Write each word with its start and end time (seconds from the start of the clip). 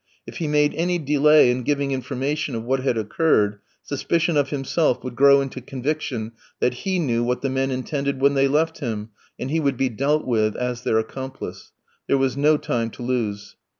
If 0.25 0.37
he 0.37 0.47
made 0.47 0.73
any 0.73 0.97
delay 0.97 1.51
in 1.51 1.61
giving 1.61 1.91
information 1.91 2.55
of 2.55 2.63
what 2.63 2.79
had 2.79 2.97
occurred, 2.97 3.59
suspicion 3.83 4.35
of 4.35 4.49
himself 4.49 5.03
would 5.03 5.15
grow 5.15 5.41
into 5.41 5.61
conviction 5.61 6.31
that 6.59 6.73
he 6.73 6.97
knew 6.97 7.23
what 7.23 7.43
the 7.43 7.51
men 7.51 7.69
intended 7.69 8.19
when 8.19 8.33
they 8.33 8.47
left 8.47 8.79
him, 8.79 9.09
and 9.37 9.51
he 9.51 9.59
would 9.59 9.77
be 9.77 9.89
dealt 9.89 10.25
with 10.25 10.55
as 10.55 10.81
their 10.81 10.97
accomplice. 10.97 11.71
There 12.07 12.17
was 12.17 12.35
no 12.35 12.57
time 12.57 12.89
to 12.97 13.03
lose. 13.03 13.55